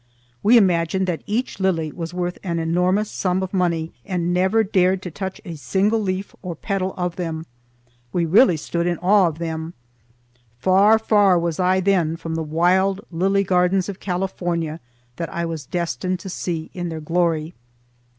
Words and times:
We 0.41 0.57
imagined 0.57 1.05
that 1.05 1.21
each 1.27 1.59
lily 1.59 1.91
was 1.91 2.11
worth 2.11 2.39
an 2.41 2.57
enormous 2.57 3.07
sum 3.11 3.43
of 3.43 3.53
money 3.53 3.93
and 4.03 4.33
never 4.33 4.63
dared 4.63 5.03
to 5.03 5.11
touch 5.11 5.39
a 5.45 5.53
single 5.53 5.99
leaf 5.99 6.33
or 6.41 6.55
petal 6.55 6.95
of 6.97 7.17
them. 7.17 7.45
We 8.11 8.25
really 8.25 8.57
stood 8.57 8.87
in 8.87 8.97
awe 8.97 9.27
of 9.27 9.37
them. 9.37 9.75
Far, 10.57 10.97
far 10.97 11.37
was 11.37 11.59
I 11.59 11.81
then 11.81 12.17
from 12.17 12.33
the 12.33 12.41
wild 12.41 13.01
lily 13.11 13.43
gardens 13.43 13.89
of 13.89 13.99
California 13.99 14.79
that 15.17 15.31
I 15.31 15.45
was 15.45 15.67
destined 15.67 16.19
to 16.21 16.29
see 16.29 16.71
in 16.73 16.89
their 16.89 16.99
glory. 16.99 17.53